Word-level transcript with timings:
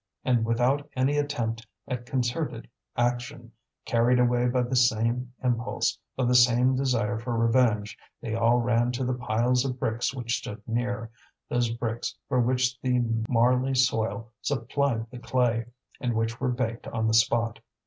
And 0.25 0.45
without 0.45 0.89
any 0.95 1.19
attempt 1.19 1.67
at 1.87 2.07
concerted 2.07 2.67
action, 2.97 3.51
carried 3.85 4.19
away 4.19 4.47
by 4.47 4.63
the 4.63 4.75
same 4.75 5.31
impulse, 5.43 5.95
by 6.15 6.25
the 6.25 6.33
same 6.33 6.75
desire 6.75 7.19
for 7.19 7.37
revenge, 7.37 7.95
they 8.19 8.33
all 8.33 8.57
ran 8.57 8.91
to 8.93 9.03
the 9.05 9.13
piles 9.13 9.63
of 9.63 9.79
bricks 9.79 10.11
which 10.11 10.39
stood 10.39 10.63
near, 10.67 11.11
those 11.49 11.69
bricks 11.69 12.15
for 12.27 12.41
which 12.41 12.81
the 12.81 12.97
marly 13.29 13.75
soil 13.75 14.31
supplied 14.41 15.07
the 15.11 15.19
clay, 15.19 15.67
and 15.99 16.15
which 16.15 16.41
were 16.41 16.49
baked 16.49 16.87
on 16.87 17.05
the 17.07 17.13
spot. 17.13 17.59